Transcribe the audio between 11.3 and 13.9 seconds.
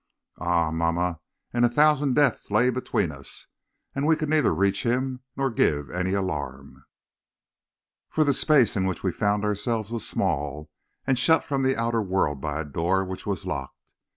from the outer world by a door which was locked.